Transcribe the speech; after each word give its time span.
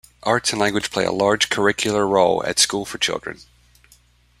Arts 0.23 0.49
and 0.49 0.59
language 0.59 0.89
play 0.89 1.05
a 1.05 1.11
large 1.11 1.49
curricular 1.51 2.09
role 2.09 2.43
at 2.43 2.57
School 2.57 2.85
for 2.85 2.97
Children. 2.97 3.39